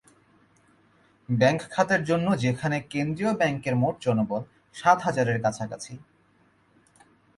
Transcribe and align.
Bank 1.29 1.61
খাতের 1.69 2.01
জন্য 2.03 2.27
যেখানে 2.37 2.77
কেন্দ্রীয় 2.89 3.33
ব্যাংকের 3.33 3.75
মোট 3.75 3.95
জনবল 4.01 4.41
সাত 4.75 4.97
হাজারের 5.01 5.37
কাছাকাছি। 5.41 5.93